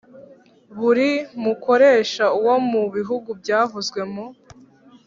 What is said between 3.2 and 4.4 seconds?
byavuzwe mu